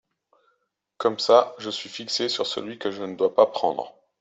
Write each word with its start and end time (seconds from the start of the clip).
Comme 0.97 1.19
ça 1.19 1.53
je 1.59 1.69
suis 1.69 1.87
fixée 1.87 2.27
sur 2.27 2.47
celui 2.47 2.79
que 2.79 2.89
je 2.89 3.03
ne 3.03 3.15
dois 3.15 3.35
pas 3.35 3.45
prendre! 3.45 3.93